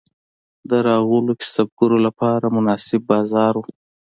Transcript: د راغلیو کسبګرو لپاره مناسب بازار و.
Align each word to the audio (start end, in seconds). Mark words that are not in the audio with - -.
د 0.69 0.71
راغلیو 0.87 1.39
کسبګرو 1.41 1.97
لپاره 2.05 2.45
مناسب 2.55 3.01
بازار 3.11 3.53
و. 3.57 3.63